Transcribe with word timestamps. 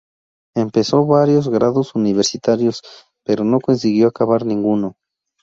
Empezó 0.55 1.05
varios 1.05 1.47
grados 1.47 1.93
universitarios 1.93 2.81
pero 3.23 3.43
no 3.43 3.59
consiguió 3.59 4.07
acabar 4.07 4.47
ninguno. 4.47 4.95